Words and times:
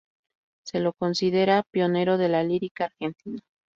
Se 0.65 0.79
lo 0.79 0.93
considera 0.93 1.61
pionero 1.69 2.17
de 2.17 2.27
la 2.27 2.41
lírica 2.43 2.85
argentina. 2.85 3.37